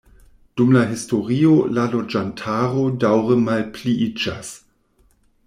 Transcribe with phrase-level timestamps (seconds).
[0.59, 4.53] Dum la historio la loĝantaro daŭre malpliiĝas.